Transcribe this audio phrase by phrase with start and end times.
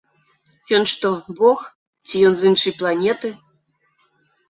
[0.77, 1.11] Ён што,
[1.43, 1.59] бог,
[2.07, 3.37] ці ён з іншай планеты?